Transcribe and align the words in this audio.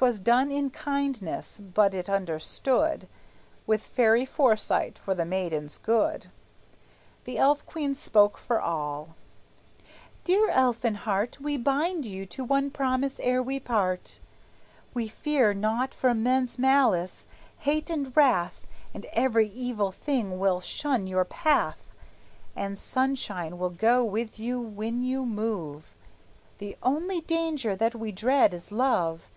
'Twas 0.00 0.20
done 0.20 0.52
in 0.52 0.70
kindness, 0.70 1.58
be 1.58 1.82
it 1.98 2.08
understood, 2.08 3.08
With 3.66 3.82
fairy 3.82 4.24
foresight 4.24 4.96
for 4.96 5.12
the 5.12 5.24
maiden's 5.24 5.76
good. 5.76 6.30
The 7.24 7.36
elf 7.36 7.66
queen 7.66 7.96
spoke 7.96 8.38
for 8.38 8.60
all: 8.60 9.16
"Dear 10.22 10.50
Elfinhart, 10.50 11.40
We 11.40 11.56
bind 11.56 12.06
you 12.06 12.26
to 12.26 12.44
one 12.44 12.70
promise 12.70 13.18
ere 13.18 13.42
we 13.42 13.58
part. 13.58 14.20
We 14.94 15.08
fear 15.08 15.52
naught 15.52 15.92
from 15.92 16.22
men's 16.22 16.60
malice; 16.60 17.26
hate 17.58 17.90
and 17.90 18.16
wrath 18.16 18.68
And 18.94 19.04
every 19.06 19.48
evil 19.48 19.90
thing 19.90 20.38
will 20.38 20.60
shun 20.60 21.08
your 21.08 21.24
path, 21.24 21.90
And 22.54 22.78
sunshine 22.78 23.58
will 23.58 23.70
go 23.70 24.04
with 24.04 24.38
you 24.38 24.60
when 24.60 25.02
you 25.02 25.26
move; 25.26 25.96
The 26.58 26.76
only 26.84 27.20
danger 27.22 27.74
that 27.74 27.96
we 27.96 28.12
dread 28.12 28.54
is 28.54 28.70
love. 28.70 29.32